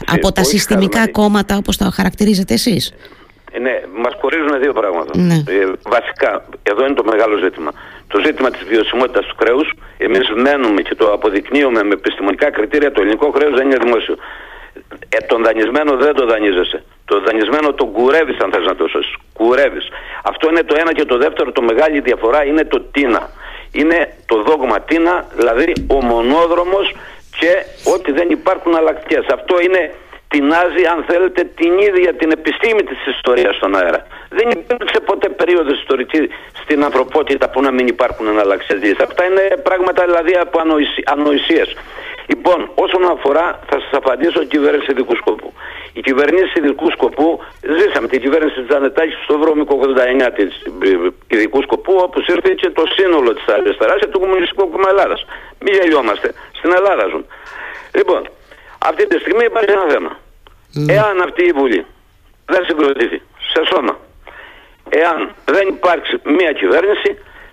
από 0.07 0.33
τα 0.33 0.41
όχι 0.41 0.51
συστημικά 0.51 0.99
χάσμα. 0.99 1.13
κόμματα 1.13 1.57
όπως 1.57 1.77
τα 1.77 1.91
χαρακτηρίζετε 1.95 2.55
εσείς; 2.55 2.93
Ε, 3.53 3.59
Ναι, 3.59 3.75
μας 4.03 4.13
χωρίζουν 4.21 4.61
δύο 4.61 4.73
πράγματα. 4.73 5.19
Ναι. 5.19 5.35
Ε, 5.35 5.73
βασικά, 5.83 6.45
εδώ 6.63 6.87
είναι 6.87 6.95
το 6.95 7.05
μεγάλο 7.05 7.37
ζήτημα. 7.45 7.71
Το 8.07 8.21
ζήτημα 8.25 8.51
της 8.51 8.63
βιωσιμότητας 8.69 9.27
του 9.27 9.37
χρέου. 9.41 9.61
Εμείς 9.99 10.27
μένουμε 10.45 10.83
και 10.83 10.95
το 10.95 11.13
αποδεικνύουμε 11.13 11.83
με 11.83 11.93
επιστημονικά 11.93 12.51
κριτήρια. 12.51 12.93
Το 12.93 13.01
ελληνικό 13.01 13.31
χρέο 13.37 13.51
δεν 13.51 13.65
είναι 13.67 13.77
δημόσιο. 13.85 14.17
Ε, 15.09 15.17
τον 15.27 15.43
δανεισμένο 15.45 15.97
δεν 15.97 16.15
το 16.15 16.27
δανείζεσαι. 16.27 16.85
Το 17.05 17.21
δανεισμένο 17.21 17.73
τον 17.73 17.93
κουρεύεις, 17.93 18.39
αν 18.39 18.53
θες 18.53 18.65
να 18.65 18.75
το 18.75 18.89
σώσεις. 18.89 19.15
Κουρεύεις. 19.33 19.89
Αυτό 20.25 20.49
είναι 20.51 20.63
το 20.63 20.75
ένα 20.79 20.93
και 20.93 21.05
το 21.05 21.17
δεύτερο. 21.19 21.53
Το 21.53 21.63
μεγάλη 21.63 22.01
διαφορά 22.01 22.45
είναι 22.45 22.65
το 22.65 22.81
τίνα. 22.81 23.31
Είναι 23.73 24.17
το 24.27 24.43
δόγμα 24.43 24.81
τίνα, 24.81 25.27
δηλαδή 25.35 25.73
ο 25.87 26.05
μονόδρομος 26.05 26.95
και 27.39 27.53
ότι 27.95 28.13
δεν 28.13 28.31
υπάρχουν 28.31 28.77
αλλακτικέ. 28.77 29.19
Αυτό 29.33 29.61
είναι 29.61 29.95
τεινάζει 30.29 30.85
αν 30.93 31.05
θέλετε 31.09 31.41
την 31.45 31.79
ίδια 31.79 32.15
την 32.15 32.31
επιστήμη 32.31 32.83
της 32.83 33.07
ιστορίας 33.15 33.57
στον 33.57 33.77
αέρα. 33.77 34.07
Δεν 34.39 34.51
υπήρξε 34.51 35.01
ποτέ 35.01 35.29
περίοδος 35.29 35.81
ιστορική 35.81 36.29
στην 36.63 36.85
ανθρωπότητα 36.85 37.51
που 37.51 37.61
να 37.61 37.71
μην 37.71 37.87
υπάρχουν 37.87 38.27
εναλλαξίες 38.27 38.81
λύσεις. 38.83 39.01
Αυτά 39.01 39.25
είναι 39.25 39.45
πράγματα 39.63 40.05
δηλαδή 40.05 40.33
από 40.35 40.61
ανοησι... 40.61 41.03
ανοησίες. 41.07 41.77
Λοιπόν, 42.27 42.71
όσον 42.75 43.05
αφορά, 43.05 43.61
θα 43.69 43.77
σας 43.81 43.93
απαντήσω 43.93 44.45
κυβέρνησης 44.45 44.89
ειδικού 44.89 45.15
σκοπού. 45.17 45.53
Η 45.93 46.01
κυβερνήση 46.01 46.59
ειδικού 46.59 46.91
σκοπού, 46.91 47.41
ζήσαμε 47.79 48.07
την 48.09 48.21
κυβέρνηση 48.21 48.55
της 48.59 48.69
Τζανετάκης 48.69 49.17
στο 49.25 49.39
βρώμικο 49.39 49.81
89 50.27 50.31
της 50.35 50.51
ειδικού 51.27 51.63
σκοπού, 51.63 51.95
όπου 52.03 52.21
ήρθε 52.21 52.71
το 52.71 52.85
σύνολο 52.97 53.35
της 53.35 53.47
αριστεράς 53.47 53.99
και 54.01 54.07
του 54.07 54.21
Κομμουνιστικού 54.21 54.71
Κόμμα 54.71 54.89
Ελλάδας. 54.89 55.27
Μην 55.59 55.75
γελιόμαστε. 55.75 56.33
Στην 56.59 56.73
Ελλάδα 56.79 57.07
ζουν. 57.11 57.25
Λοιπόν, 57.95 58.29
αυτή 58.79 59.07
τη 59.07 59.19
στιγμή 59.19 59.45
υπάρχει 59.45 59.71
ένα 59.71 59.87
θέμα. 59.89 60.19
Εάν 60.89 61.21
αυτή 61.21 61.43
η 61.45 61.53
Βουλή 61.53 61.87
δεν 62.47 62.65
συγκροτηθεί 62.65 63.23
σε 63.53 63.61
σώμα, 63.71 63.99
εάν 65.01 65.35
δεν 65.45 65.69
υπάρξει 65.69 66.15
μια 66.25 66.53
κυβέρνηση, 66.53 67.11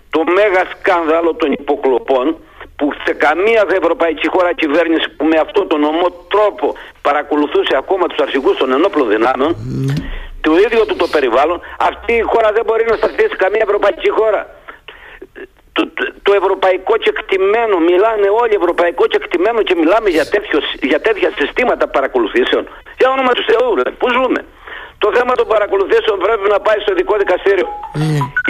το 0.10 0.24
μέγα 0.38 0.63
σκάνδαλο 0.74 1.34
των 1.34 1.51
υποκλοπών 1.51 2.25
που 2.77 2.86
σε 3.05 3.13
καμία 3.13 3.62
δε 3.69 3.75
ευρωπαϊκή 3.75 4.27
χώρα 4.27 4.53
κυβέρνηση 4.53 5.10
που 5.17 5.25
με 5.25 5.38
αυτόν 5.46 5.67
τον 5.67 5.84
ομό 5.84 6.08
τρόπο 6.34 6.75
παρακολουθούσε 7.01 7.74
ακόμα 7.77 8.08
τους 8.08 8.19
αρχηγούς 8.25 8.58
των 8.58 8.72
ενόπλων 8.72 9.08
δυνάμεων, 9.10 9.51
το 10.41 10.51
ίδιο 10.65 10.86
του 10.86 10.96
το 10.96 11.08
περιβάλλον, 11.08 11.62
αυτή 11.79 12.13
η 12.13 12.22
χώρα 12.22 12.51
δεν 12.51 12.63
μπορεί 12.65 12.86
να 12.89 12.96
σταθεί 12.96 13.24
σε 13.31 13.36
καμία 13.43 13.63
ευρωπαϊκή 13.67 14.10
χώρα. 14.10 14.41
Το, 15.74 15.88
το, 15.88 16.03
το 16.24 16.34
ευρωπαϊκό 16.34 16.98
κεκτημένο, 16.98 17.79
μιλάνε 17.79 18.27
όλοι 18.41 18.53
ευρωπαϊκό 18.62 19.08
κεκτημένο 19.08 19.62
και 19.62 19.75
μιλάμε 19.75 20.10
για, 20.10 20.25
τέτοιο, 20.25 20.60
για 20.81 21.00
τέτοια 21.01 21.29
συστήματα 21.38 21.88
παρακολουθήσεων. 21.88 22.63
Για 22.98 23.10
όνομα 23.10 23.31
του 23.38 23.43
Θεού, 23.50 23.75
ρε, 23.75 23.91
πού 23.91 24.08
ζούμε; 24.10 24.46
Το 25.03 25.10
θέμα 25.15 25.34
των 25.39 25.48
παρακολουθήσεων 25.48 26.20
πρέπει 26.20 26.50
να 26.50 26.60
πάει 26.60 26.79
στο 26.79 26.91
ειδικό 26.94 27.18
δικαστήριο. 27.18 27.68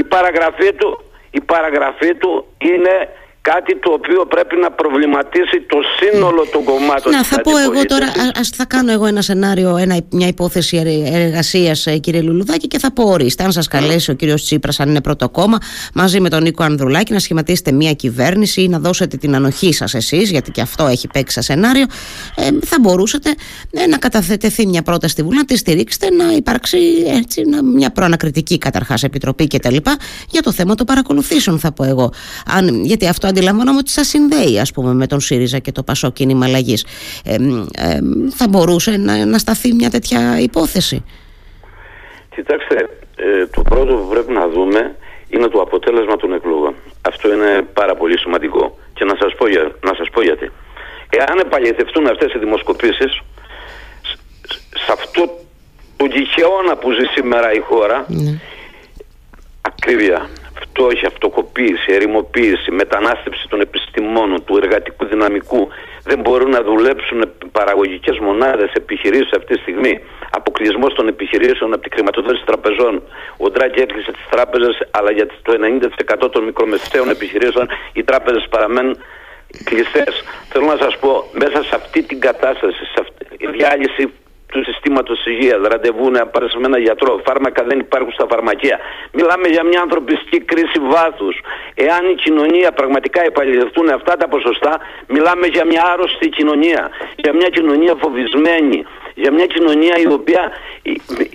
Η 0.01 0.03
παραγραφή 0.03 0.73
του, 0.73 0.89
η 1.31 1.41
παραγραφή 1.41 2.15
του 2.15 2.31
είναι 2.57 2.95
κάτι 3.41 3.79
το 3.79 3.91
οποίο 3.91 4.25
πρέπει 4.25 4.55
να 4.55 4.71
προβληματίσει 4.71 5.61
το 5.67 5.77
σύνολο 5.99 6.45
των 6.51 6.63
κομμάτων 6.63 7.11
Να, 7.11 7.23
θα 7.23 7.41
πω 7.41 7.57
εγώ 7.57 7.85
τώρα, 7.85 8.07
ας 8.39 8.49
θα 8.49 8.65
κάνω 8.65 8.91
εγώ 8.91 9.05
ένα 9.05 9.21
σενάριο, 9.21 9.77
ένα, 9.77 9.97
μια 10.11 10.27
υπόθεση 10.27 10.77
εργασίας, 11.13 11.87
ε, 11.87 11.97
κύριε 11.97 12.21
Λουλουδάκη, 12.21 12.67
και 12.67 12.79
θα 12.79 12.91
πω 12.91 13.03
ορίστε. 13.03 13.43
Αν 13.43 13.51
σας 13.51 13.67
καλέσει 13.67 14.11
ο 14.11 14.13
κύριος 14.13 14.43
Τσίπρας, 14.43 14.79
αν 14.79 14.89
είναι 14.89 15.01
πρώτο 15.01 15.29
κόμμα, 15.29 15.57
μαζί 15.93 16.19
με 16.19 16.29
τον 16.29 16.43
Νίκο 16.43 16.63
Ανδρουλάκη, 16.63 17.13
να 17.13 17.19
σχηματίσετε 17.19 17.71
μια 17.71 17.93
κυβέρνηση 17.93 18.61
ή 18.61 18.67
να 18.67 18.79
δώσετε 18.79 19.17
την 19.17 19.35
ανοχή 19.35 19.73
σας 19.73 19.93
εσείς, 19.93 20.31
γιατί 20.31 20.51
και 20.51 20.61
αυτό 20.61 20.85
έχει 20.85 21.07
παίξει 21.07 21.33
σαν 21.33 21.43
σενάριο, 21.43 21.85
ε, 22.35 22.47
θα 22.65 22.77
μπορούσατε 22.81 23.35
ε, 23.71 23.87
να 23.87 23.97
καταθετεθεί 23.97 24.67
μια 24.67 24.81
πρόταση 24.81 25.13
στη 25.13 25.23
Βουλή, 25.23 25.37
να 25.37 25.45
τη 25.45 25.57
στηρίξετε, 25.57 26.09
να 26.11 26.31
υπάρξει 26.31 26.77
έτσι, 27.17 27.41
να, 27.45 27.63
μια 27.63 27.89
προανακριτική 27.89 28.57
καταρχάς 28.57 29.03
επιτροπή 29.03 29.47
κτλ. 29.47 29.75
για 30.29 30.41
το 30.41 30.51
θέμα 30.51 30.75
των 30.75 30.85
παρακολουθήσεων, 30.85 31.59
θα 31.59 31.71
πω 31.71 31.83
εγώ. 31.83 32.11
Αν, 32.45 32.83
γιατί 32.83 33.07
αυτό 33.07 33.28
αντιλαμβάνομαι 33.29 33.77
ότι 33.77 33.89
σα 33.89 34.03
συνδέει, 34.03 34.59
ας 34.59 34.71
πούμε, 34.71 34.93
με 34.93 35.07
τον 35.07 35.19
ΣΥΡΙΖΑ 35.19 35.59
και 35.59 35.71
το 35.71 35.83
Πασό 35.83 36.11
Κίνημα 36.11 36.45
Αλλαγής. 36.45 36.85
Ε, 37.25 37.33
ε, 37.33 37.99
θα 38.29 38.47
μπορούσε 38.49 38.97
να, 38.97 39.25
να 39.25 39.37
σταθεί 39.37 39.73
μια 39.73 39.89
τέτοια 39.89 40.39
υπόθεση; 40.39 41.03
Κοιτάξτε, 42.35 42.89
ε, 43.15 43.45
το 43.47 43.61
πρώτο 43.61 43.93
που 43.95 44.07
πρέπει 44.09 44.31
να 44.31 44.47
δούμε 44.47 44.95
είναι 45.29 45.47
το 45.47 45.61
αποτέλεσμα 45.61 46.15
των 46.15 46.33
εκλογών. 46.33 46.75
Αυτό 47.01 47.33
είναι 47.33 47.67
πάρα 47.73 47.95
πολύ 47.95 48.17
σημαντικό. 48.19 48.77
Και 48.93 49.05
να 49.05 49.15
σας 49.19 49.35
πω, 49.37 49.47
για, 49.47 49.71
να 49.81 49.93
σας 49.95 50.09
πω 50.09 50.21
γιατί. 50.21 50.51
Εάν 51.09 51.39
επαληθευτούν 51.39 52.07
αυτές 52.07 52.33
οι 52.33 52.39
δημοσκοπήσεις, 52.39 53.21
σε 54.85 54.91
αυτό 54.91 55.21
το 55.97 56.05
γηχαιώνα 56.05 56.75
που 56.77 56.91
ζει 56.91 57.05
σήμερα 57.15 57.53
η 57.53 57.59
χώρα, 57.59 58.05
ναι. 58.07 58.39
ακρίβεια, 59.61 60.29
φτώχεια, 60.79 61.07
αυτοκοπήση, 61.07 61.87
ερημοποίηση, 61.97 62.71
μετανάστευση 62.71 63.47
των 63.47 63.61
επιστημόνων, 63.61 64.43
του 64.45 64.57
εργατικού 64.57 65.05
δυναμικού. 65.05 65.67
Δεν 66.03 66.19
μπορούν 66.19 66.49
να 66.49 66.61
δουλέψουν 66.63 67.19
παραγωγικές 67.51 68.17
μονάδες, 68.19 68.71
επιχειρήσεις 68.73 69.31
αυτή 69.31 69.53
τη 69.55 69.61
στιγμή. 69.61 69.99
Αποκλεισμός 70.31 70.93
των 70.93 71.07
επιχειρήσεων 71.07 71.73
από 71.73 71.83
τη 71.83 71.89
χρηματοδότηση 71.95 72.43
τραπεζών. 72.45 73.03
Ο 73.37 73.49
Ντράκη 73.49 73.79
έκλεισε 73.79 74.11
τις 74.11 74.25
τράπεζες, 74.29 74.75
αλλά 74.91 75.11
για 75.11 75.27
το 75.41 75.53
90% 75.53 76.29
των 76.31 76.43
μικρομεσαίων 76.43 77.09
επιχειρήσεων 77.09 77.67
οι 77.93 78.03
τράπεζες 78.03 78.47
παραμένουν 78.49 78.95
κλειστές. 79.63 80.23
Θέλω 80.49 80.65
να 80.65 80.77
σας 80.77 80.97
πω, 80.97 81.29
μέσα 81.31 81.63
σε 81.63 81.75
αυτή 81.75 82.03
την 82.03 82.19
κατάσταση, 82.19 82.83
σε 82.93 82.99
αυτή, 83.03 83.25
η 83.37 83.47
διάλυση 83.47 84.03
του 84.51 84.63
συστήματος 84.63 85.25
υγείας, 85.25 85.59
ραντεβού 85.71 86.11
να 86.11 86.27
πάρει 86.27 86.45
με 86.45 86.65
έναν 86.65 86.81
γιατρό, 86.81 87.21
φάρμακα 87.25 87.63
δεν 87.63 87.79
υπάρχουν 87.79 88.11
στα 88.11 88.25
φαρμακεία. 88.29 88.79
Μιλάμε 89.11 89.47
για 89.47 89.63
μια 89.63 89.81
ανθρωπιστική 89.81 90.39
κρίση 90.39 90.79
βάθους. 90.79 91.35
Εάν 91.73 92.09
η 92.09 92.15
κοινωνία 92.15 92.71
πραγματικά 92.71 93.21
επαληθευτούν 93.23 93.89
αυτά 93.89 94.17
τα 94.17 94.27
ποσοστά, 94.27 94.79
μιλάμε 95.07 95.47
για 95.47 95.65
μια 95.65 95.83
άρρωστη 95.93 96.29
κοινωνία. 96.29 96.89
Για 97.15 97.33
μια 97.33 97.49
κοινωνία 97.49 97.95
φοβισμένη. 98.01 98.85
Για 99.15 99.31
μια 99.31 99.45
κοινωνία 99.45 99.95
η 99.97 100.07
οποία, 100.11 100.51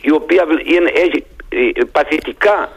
η, 0.00 0.10
οποία 0.10 0.44
είναι, 0.64 0.90
έχει 0.94 1.26
παθητικά 1.92 2.68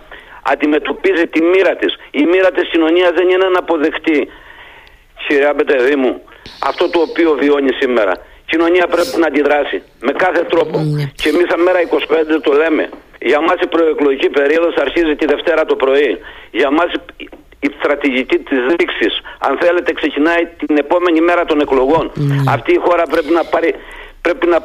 αντιμετωπίζει 0.44 1.28
τη 1.28 1.42
μοίρα 1.42 1.76
της. 1.76 1.96
Η 2.12 2.24
μοίρα 2.26 2.52
της 2.52 2.70
κοινωνίας 2.70 3.12
δεν 3.12 3.30
είναι 3.30 3.48
να 3.48 3.60
αποδεχτεί. 3.60 4.30
Σειρά 5.28 5.54
παιδί 5.56 5.96
μου, 5.96 6.22
αυτό 6.64 6.90
το 6.90 7.00
οποίο 7.00 7.38
βιώνει 7.40 7.74
σήμερα 7.80 8.14
κοινωνία 8.52 8.86
πρέπει 8.96 9.16
να 9.22 9.28
αντιδράσει 9.32 9.78
με 10.08 10.12
κάθε 10.24 10.44
τρόπο. 10.52 10.78
Ναι. 10.80 11.04
Και 11.22 11.30
εμείς 11.30 11.48
μέρα 11.66 11.80
25 12.38 12.42
το 12.48 12.52
λέμε. 12.62 12.90
Για 13.30 13.42
μας 13.42 13.58
η 13.66 13.68
προεκλογική 13.68 14.30
περίοδος 14.30 14.76
αρχίζει 14.86 15.16
τη 15.16 15.26
Δευτέρα 15.26 15.66
το 15.66 15.76
πρωί. 15.76 16.12
Για 16.52 16.70
μας 16.72 16.90
η 17.60 17.70
στρατηγική 17.80 18.38
της 18.38 18.60
ρήξης, 18.80 19.14
αν 19.40 19.58
θέλετε, 19.62 19.94
ξεκινάει 19.94 20.44
την 20.66 20.78
επόμενη 20.78 21.22
μέρα 21.22 21.46
των 21.46 21.60
εκλογών. 21.60 22.12
Ναι. 22.14 22.36
Αυτή 22.48 22.72
η 22.74 22.80
χώρα 22.86 23.04
πρέπει 23.14 23.32
να 23.32 23.44
πάρει. 23.44 23.74
Πρέπει 24.22 24.48
να, 24.48 24.60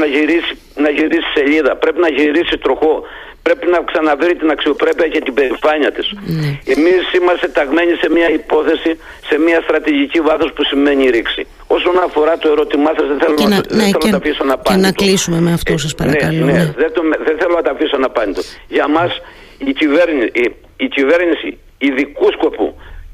να, 0.00 0.06
γυρίσει, 0.06 0.58
να 0.74 0.90
γυρίσει 0.90 1.28
σελίδα, 1.34 1.76
πρέπει 1.76 2.00
να 2.00 2.08
γυρίσει 2.08 2.58
τροχό, 2.58 3.02
πρέπει 3.46 3.66
να 3.74 3.78
ξαναβρει 3.90 4.32
την 4.40 4.50
αξιοπρέπεια 4.50 5.08
και 5.08 5.20
την 5.26 5.34
περηφάνεια 5.38 5.90
της. 5.96 6.06
Ναι. 6.40 6.48
Εμείς 6.74 7.02
είμαστε 7.18 7.48
ταγμένοι 7.58 7.92
σε 8.02 8.08
μια 8.16 8.28
υπόθεση, 8.40 8.90
σε 9.28 9.36
μια 9.38 9.58
στρατηγική 9.66 10.20
βάθος 10.28 10.50
που 10.54 10.62
σημαίνει 10.70 11.10
ρήξη. 11.16 11.42
Όσον 11.66 11.96
αφορά 12.06 12.34
το 12.38 12.48
ερώτημά 12.54 12.90
σας 12.98 13.06
δεν 13.10 13.18
θέλω, 13.22 13.36
να, 13.40 13.48
να, 13.48 13.60
δεν 13.80 13.86
θέλω 13.92 14.04
να 14.04 14.10
τα 14.10 14.16
αφήσω 14.22 14.44
να 14.44 14.56
Και 14.62 14.76
να 14.86 14.92
κλείσουμε 14.92 15.38
με 15.46 15.52
αυτό 15.52 15.72
σας 15.78 15.92
ε, 15.92 15.94
ναι, 15.96 16.00
παρακαλώ. 16.02 16.44
Ναι, 16.44 16.52
ναι. 16.52 16.64
Δεν, 16.82 16.90
το, 16.96 17.02
δεν 17.26 17.34
θέλω 17.40 17.54
να 17.60 17.64
τα 17.66 17.72
αφήσω 17.76 17.96
να 18.04 18.08
πάνε. 18.16 18.32
Για 18.76 18.88
μας 18.88 19.10
η 19.58 19.72
κυβέρνηση, 19.80 20.30
η, 20.44 20.46
η 20.76 20.88
κυβέρνηση 20.88 21.48
ειδικού 21.78 22.26
σκοπού 22.36 22.66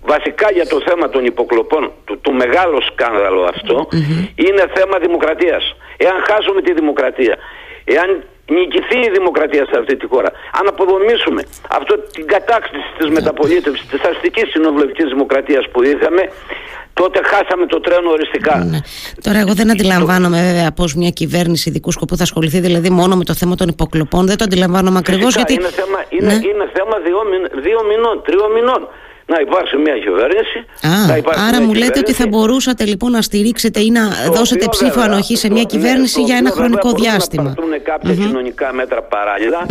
βασικά 0.02 0.50
για 0.52 0.66
το 0.66 0.78
θέμα 0.86 1.08
των 1.08 1.24
υποκλοπών, 1.24 1.92
το, 2.04 2.18
το 2.26 2.32
μεγάλο 2.32 2.78
σκάνδαλο 2.90 3.40
είναι 4.34 4.64
θέμα 4.74 4.98
δημοκρατίας. 4.98 5.76
Εάν 5.96 6.16
χάσουμε 6.28 6.60
τη 6.62 6.72
δημοκρατία, 6.72 7.36
εάν 7.84 8.24
νικηθεί 8.56 8.98
η 9.08 9.10
δημοκρατία 9.16 9.64
σε 9.70 9.76
αυτή 9.80 9.94
τη 9.96 10.06
χώρα. 10.12 10.30
Αν 10.58 10.64
αποδομήσουμε 10.72 11.42
αυτό 11.78 11.92
την 12.16 12.26
κατάκτηση 12.26 12.88
της 12.98 13.06
ναι. 13.06 13.12
μεταπολίτευσης, 13.12 13.86
της 13.92 14.00
αστικής 14.10 14.46
συνοβουλευτικής 14.54 15.08
δημοκρατίας 15.14 15.64
που 15.72 15.82
είχαμε, 15.82 16.22
τότε 17.00 17.20
χάσαμε 17.24 17.66
το 17.66 17.80
τρένο 17.80 18.10
οριστικά. 18.10 18.54
Ναι. 18.70 18.78
Τώρα, 19.24 19.38
εγώ 19.38 19.52
δεν 19.54 19.70
αντιλαμβάνομαι 19.70 20.38
βέβαια 20.48 20.70
πώς 20.72 20.94
μια 20.94 21.10
κυβέρνηση 21.10 21.68
ειδικού 21.68 21.90
σκοπού 21.92 22.16
θα 22.16 22.22
ασχοληθεί 22.22 22.60
δηλαδή 22.60 22.90
μόνο 22.90 23.16
με 23.16 23.24
το 23.24 23.34
θέμα 23.34 23.54
των 23.54 23.68
υποκλοπών. 23.68 24.26
Δεν 24.26 24.36
το 24.36 24.44
αντιλαμβάνομαι 24.44 24.98
ακριβώς 24.98 25.34
γιατί. 25.34 25.52
Είναι 25.54 25.70
θέμα, 25.80 25.98
είναι, 26.08 26.26
ναι. 26.26 26.48
είναι 26.48 26.66
θέμα 26.76 26.96
δύο, 27.06 27.18
δύο 27.66 27.80
μηνών, 27.90 28.22
τριών 28.26 28.52
μηνών 28.52 28.88
να 29.32 29.38
υπάρξει 29.46 29.76
μια 29.76 29.96
κυβέρνηση. 30.06 30.58
Α, 30.92 30.94
άρα 31.48 31.58
μου 31.64 31.74
λέτε 31.74 31.98
ότι 31.98 32.12
θα 32.12 32.26
μπορούσατε 32.28 32.84
λοιπόν 32.84 33.10
να 33.10 33.22
στηρίξετε 33.22 33.80
ή 33.80 33.90
να 33.90 34.04
δώσετε 34.36 34.66
ψήφο 34.70 35.00
ανοχή 35.00 35.36
σε 35.36 35.48
μια 35.50 35.64
ναι, 35.66 35.72
κυβέρνηση 35.72 36.20
για 36.22 36.36
ένα 36.36 36.50
χρονικό 36.50 36.88
διάστημα. 36.92 37.42
Να 37.42 37.54
πάρθουν 37.54 37.82
κάποια 37.82 38.14
κοινωνικά 38.14 38.72
μέτρα 38.72 39.02
παράλληλα, 39.02 39.66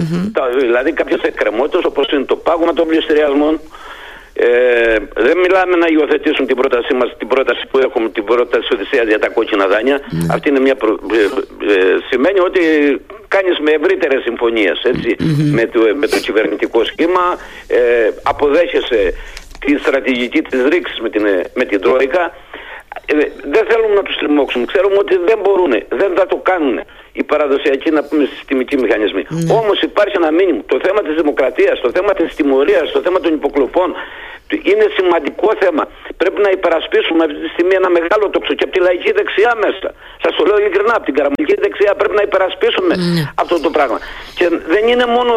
δηλαδή 0.60 0.92
κάποιες 0.92 1.22
εκκρεμότητες 1.22 1.84
όπως 1.86 2.06
είναι 2.12 2.24
το 2.24 2.36
πάγωμα 2.36 2.74
των 2.74 2.88
πληστηριασμών. 2.88 3.60
Ε, 4.34 4.98
δεν 5.28 5.38
μιλάμε 5.44 5.76
να 5.76 5.88
υιοθετήσουν 5.94 6.46
την 6.48 6.56
πρότασή 6.56 6.94
μας, 6.94 7.10
την 7.18 7.28
πρόταση 7.28 7.64
που 7.72 7.78
έχουμε, 7.86 8.10
την 8.10 8.24
πρόταση 8.24 8.74
Οδυσσέα 8.74 9.04
για 9.04 9.20
τα 9.20 9.30
κόκκινα 9.30 9.68
δάνεια. 9.68 10.00
Ναι. 10.10 10.34
Αυτή 10.34 10.50
είναι 10.50 10.60
μια 10.60 10.76
προ... 10.76 11.00
ε, 11.14 11.24
ε, 11.74 11.98
σημαίνει 12.10 12.40
ότι 12.40 12.62
κάνεις 13.28 13.60
με 13.60 13.72
ευρύτερες 13.72 14.22
συμφωνίες 14.24 14.78
με, 15.58 15.66
το, 15.66 15.80
με 15.96 16.08
το 16.08 16.18
κυβερνητικό 16.20 16.84
σχήμα, 16.84 17.26
ε, 17.68 17.80
αποδέχεσαι 18.24 19.14
τη 19.60 19.78
στρατηγική 19.78 20.42
της 20.42 20.64
ρήξης 20.64 21.00
με 21.00 21.10
την, 21.10 21.24
με 21.54 21.66
την 21.66 21.82
Τρόικα 21.82 22.34
ε, 23.06 23.16
δεν 23.44 23.66
θέλουμε 23.70 23.94
να 23.94 24.04
τους 24.04 24.16
τριμώξουμε. 24.16 24.66
Ξέρουμε 24.66 24.98
ότι 24.98 25.18
δεν 25.18 25.40
μπορούν, 25.40 25.72
δεν 25.90 26.12
θα 26.16 26.26
το 26.26 26.38
κάνουν 26.38 26.80
οι 27.14 27.24
παραδοσιακοί 27.24 27.90
να 27.92 28.04
πούμε 28.04 28.24
συστημικοί 28.34 28.76
μηχανισμοί. 28.78 29.24
Ναι. 29.30 29.54
Όμως 29.54 29.82
υπάρχει 29.82 30.16
ένα 30.22 30.32
μήνυμα. 30.32 30.62
Το 30.66 30.80
θέμα 30.86 31.02
της 31.02 31.16
δημοκρατίας, 31.16 31.80
το 31.80 31.90
θέμα 31.96 32.14
της 32.14 32.36
τιμωρίας, 32.36 32.92
το 32.92 33.02
θέμα 33.02 33.20
των 33.20 33.34
υποκλοπών 33.34 33.90
είναι 34.72 34.86
σημαντικό 34.98 35.50
θέμα. 35.64 35.84
Πρέπει 36.22 36.40
να 36.46 36.50
υπερασπίσουμε 36.58 37.22
αυτή 37.26 37.38
τη 37.44 37.50
στιγμή 37.56 37.74
ένα 37.82 37.90
μεγάλο 37.98 38.26
τόξο 38.34 38.54
και 38.58 38.64
από 38.68 38.74
τη 38.76 38.80
λαϊκή 38.88 39.12
δεξιά 39.20 39.52
μέσα. 39.66 39.90
Σας 40.24 40.32
το 40.38 40.44
λέω 40.48 40.58
ειλικρινά, 40.62 40.94
από 41.00 41.06
την 41.10 41.16
καραμελική 41.18 41.56
δεξιά 41.66 41.92
πρέπει 42.00 42.16
να 42.20 42.24
υπερασπίσουμε 42.30 42.94
ναι. 42.96 43.24
αυτό 43.44 43.56
το 43.66 43.70
πράγμα. 43.78 43.98
Και 44.38 44.46
δεν 44.74 44.84
είναι, 44.92 45.06
μόνο, 45.16 45.32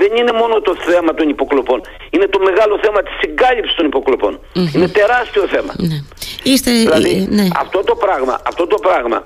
δεν 0.00 0.10
είναι 0.18 0.32
μόνο 0.40 0.54
το 0.68 0.72
θέμα 0.88 1.14
των 1.18 1.26
υποκλοπών. 1.34 1.78
Είναι 2.14 2.26
το 2.34 2.38
μεγάλο 2.48 2.74
θέμα 2.84 3.00
της 3.06 3.14
συγκάλυψης 3.22 3.74
των 3.78 3.86
υποκλοπων 3.90 4.32
Είναι 4.74 4.88
τεράστιο 5.00 5.42
θέμα. 5.54 5.72
Ναι. 5.90 5.98
Είστε... 6.42 6.70
Δηλαδή, 6.70 7.14
ε, 7.30 7.34
ναι. 7.38 7.46
αυτό, 7.62 7.78
το 7.90 7.94
πράγμα, 8.04 8.34
αυτό 8.50 8.66
το 8.66 8.78
πράγμα 8.86 9.18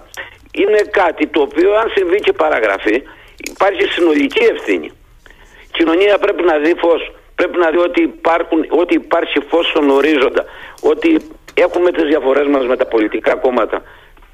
είναι 0.52 0.80
κάτι 0.90 1.26
το 1.26 1.40
οποίο 1.40 1.75
αν 1.75 1.92
συμβεί 1.95 2.19
και 2.21 2.33
παραγραφεί 2.33 3.02
υπάρχει 3.50 3.83
συνολική 3.85 4.45
ευθύνη. 4.45 4.90
Η 5.66 5.73
κοινωνία 5.73 6.19
πρέπει 6.19 6.42
να 6.42 6.59
δει 6.59 6.75
φως 6.75 7.12
πρέπει 7.40 7.59
να 7.64 7.71
δει 7.71 7.80
ότι, 7.88 8.00
υπάρχουν, 8.02 8.61
ότι 8.83 8.95
υπάρχει 8.95 9.38
φως 9.49 9.66
στον 9.73 9.90
ορίζοντα. 9.90 10.45
Ότι 10.92 11.11
έχουμε 11.54 11.90
τις 11.97 12.04
διαφορές 12.12 12.47
μας 12.54 12.64
με 12.66 12.76
τα 12.76 12.87
πολιτικά 12.87 13.35
κόμματα 13.35 13.83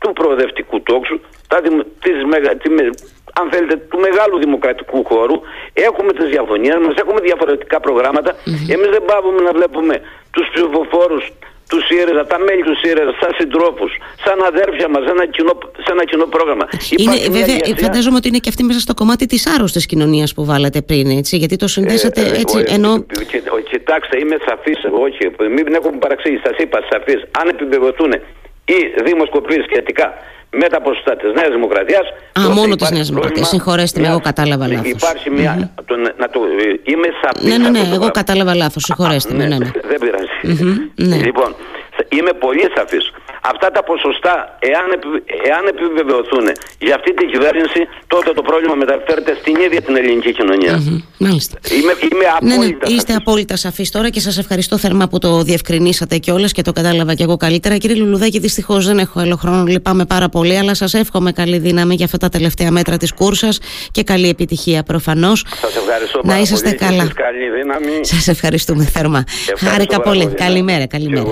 του 0.01 0.13
προοδευτικού 0.13 0.83
τόξου, 0.83 1.21
τα, 1.49 1.57
της, 1.61 1.73
τη, 2.03 2.11
αν 3.41 3.47
θέλετε, 3.53 3.77
του 3.91 3.99
μεγάλου 4.07 4.39
δημοκρατικού 4.39 5.05
χώρου. 5.05 5.37
Έχουμε 5.73 6.13
τις 6.13 6.29
διαφωνίες 6.35 6.79
μας, 6.85 6.95
έχουμε 7.03 7.21
διαφορετικά 7.21 7.81
προγράμματα. 7.81 8.31
Mm-hmm. 8.33 8.75
Εμείς 8.75 8.89
δεν 8.97 9.05
πάβουμε 9.11 9.41
να 9.49 9.53
βλέπουμε 9.59 9.95
τους 10.31 10.47
ψηφοφόρους 10.53 11.25
του 11.69 11.79
ΣΥΡΙΖΑ, 11.89 12.27
τα 12.27 12.39
μέλη 12.39 12.63
του 12.63 12.77
ΣΥΡΙΖΑ, 12.83 13.13
σαν 13.21 13.31
συντρόφους, 13.39 13.93
σαν 14.25 14.39
αδέρφια 14.51 14.89
μας, 14.89 15.03
σε 15.85 15.91
ένα 15.95 16.05
κοινό 16.05 16.27
πρόγραμμα. 16.35 16.67
Είναι, 16.97 17.17
βέβαια, 17.39 17.57
φαντάζομαι 17.85 18.17
ότι 18.17 18.29
είναι 18.29 18.39
και 18.39 18.49
αυτή 18.49 18.63
μέσα 18.65 18.81
στο 18.81 18.95
κομμάτι 18.95 19.27
της 19.27 19.47
άρρωστης 19.55 19.87
κοινωνίας 19.87 20.35
που 20.35 20.45
βάλατε 20.45 20.81
πριν, 20.83 21.07
έτσι, 21.11 21.37
γιατί 21.37 21.57
το 21.57 21.69
συνδέσατε 21.69 22.21
ε, 22.21 22.25
ε 22.25 22.41
έτσι. 22.41 22.59
Ε, 22.67 22.75
ενώ... 22.75 23.05
κοιτάξτε, 23.71 24.19
είμαι 24.19 24.37
σαφής, 24.47 24.79
όχι, 25.07 25.23
μην 25.55 25.75
έχουμε 25.75 25.99
παραξήγηση, 25.99 26.43
σας 26.45 26.57
είπα 26.59 26.79
σαφής. 26.91 27.21
Αν 27.41 27.49
επιβεβαιωθούν 27.49 28.13
οι 28.65 28.79
δημοσκοπήσεις 29.05 29.65
σχετικά 29.71 30.15
με 30.51 30.69
τα 30.69 30.81
ποσοστά 30.81 31.17
της 31.17 31.33
Νέας 31.33 31.51
Δημοκρατίας. 31.51 32.07
Α, 32.41 32.49
μόνο 32.55 32.75
της 32.75 32.91
Νέας 32.91 33.09
Δημοκρατίας. 33.09 33.49
Συγχωρέστε 33.49 34.01
με, 34.01 34.07
εγώ 34.07 34.21
κατάλαβα 34.21 34.69
λάθος. 34.69 34.91
Υπάρχει 34.91 35.31
μια. 35.31 35.53
Mm-hmm. 35.59 35.83
Το, 35.85 35.97
να 35.97 36.29
το, 36.29 36.41
είμαι 36.83 37.09
σαφής. 37.23 37.59
Ναι, 37.59 37.69
ναι, 37.69 37.69
ναι, 37.69 37.95
εγώ 37.95 38.11
κατάλαβα 38.11 38.55
λάθος. 38.55 38.83
Συγχωρέστε 38.83 39.35
με. 39.35 39.47
Ναι, 39.47 39.57
ναι. 39.59 39.71
Δεν 39.91 39.99
πειράζει. 40.01 40.91
Ναι. 40.95 41.17
Λοιπόν, 41.17 41.55
είμαι 42.09 42.33
πολύ 42.33 42.71
σαφής 42.75 43.13
αυτά 43.53 43.69
τα 43.71 43.83
ποσοστά, 43.91 44.35
εάν, 44.59 44.89
εάν 45.49 45.63
επιβεβαιωθούν 45.73 46.47
για 46.79 46.95
αυτή 46.95 47.15
την 47.15 47.27
κυβέρνηση, 47.33 47.81
τότε 48.07 48.33
το 48.33 48.43
πρόβλημα 48.43 48.75
μεταφέρεται 48.75 49.37
στην 49.41 49.57
ίδια 49.67 49.81
την 49.83 49.97
ελληνική 49.97 50.33
κοινωνία. 50.33 50.75
Mm-hmm. 50.79 51.03
Μάλιστα. 51.19 51.59
Είμαι, 51.79 51.93
είμαι 52.13 52.27
απόλυτα 52.37 52.57
ναι, 52.57 52.67
ναι, 52.67 52.95
είστε 52.95 53.13
απόλυτα 53.15 53.57
σαφείς 53.57 53.91
τώρα 53.91 54.09
και 54.11 54.21
σας 54.21 54.39
ευχαριστώ 54.39 54.79
θερμά 54.79 55.09
που 55.09 55.19
το 55.19 55.43
διευκρινίσατε 55.43 56.17
κιόλας 56.19 56.53
και 56.53 56.63
το 56.63 56.73
κατάλαβα 56.73 57.15
κι 57.15 57.23
εγώ 57.23 57.37
καλύτερα. 57.37 57.77
Κύριε 57.77 57.97
Λουλουδάκη, 57.97 58.39
δυστυχώς 58.39 58.87
δεν 58.87 58.99
έχω 58.99 59.21
άλλο 59.21 59.37
χρόνο, 59.37 59.65
λυπάμαι 59.65 60.05
πάρα 60.05 60.29
πολύ, 60.29 60.59
αλλά 60.59 60.75
σας 60.75 60.95
εύχομαι 60.95 61.33
καλή 61.33 61.59
δύναμη 61.59 61.95
για 61.95 62.05
αυτά 62.05 62.19
τα 62.19 62.29
τελευταία 62.29 62.71
μέτρα 62.71 62.97
της 62.97 63.13
κούρσας 63.15 63.59
και 63.91 64.03
καλή 64.03 64.29
επιτυχία 64.29 64.83
προφανώς. 64.83 65.45
Σας 65.61 65.77
ευχαριστώ 65.77 66.21
Να 66.25 66.39
είσαστε 66.39 66.69
πολύ. 66.69 66.79
καλά. 66.79 67.13
Καλή 67.15 67.51
δύναμη. 67.51 68.07
Σας 68.07 68.29
ευχαριστούμε 68.29 68.85
θερμά. 68.85 69.25
Χάρηκα 69.59 70.01
πολύ. 70.01 70.27
Καλημέρα. 70.27 70.87
καλημέρα. 70.87 71.25